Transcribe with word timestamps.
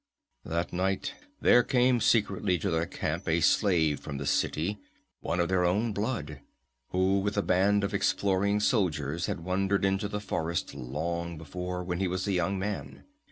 "That 0.43 0.73
night 0.73 1.13
there 1.41 1.61
came 1.61 2.01
secretly 2.01 2.57
to 2.57 2.71
their 2.71 2.87
camp 2.87 3.29
a 3.29 3.39
slave 3.39 3.99
from 3.99 4.17
the 4.17 4.25
city, 4.25 4.79
one 5.19 5.39
of 5.39 5.47
their 5.47 5.63
own 5.63 5.93
blood, 5.93 6.41
who 6.87 7.19
with 7.19 7.37
a 7.37 7.43
band 7.43 7.83
of 7.83 7.93
exploring 7.93 8.61
soldiers 8.61 9.27
had 9.27 9.41
wandered 9.45 9.85
into 9.85 10.07
the 10.07 10.19
forest 10.19 10.73
long 10.73 11.37
before, 11.37 11.83
when 11.83 11.99
he 11.99 12.07
was 12.07 12.27
a 12.27 12.31
young 12.31 12.57
man. 12.57 13.03